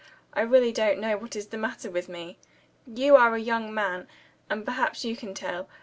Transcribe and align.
I 0.33 0.41
really 0.41 0.71
don't 0.71 0.97
know 0.99 1.15
what 1.15 1.35
is 1.35 1.49
the 1.49 1.59
matter 1.59 1.91
with 1.91 2.09
me. 2.09 2.39
You 2.87 3.15
are 3.17 3.35
a 3.35 3.39
young 3.39 3.71
man, 3.71 4.07
and 4.49 4.65
perhaps 4.65 5.05
you 5.05 5.15
can 5.15 5.35
tell. 5.35 5.67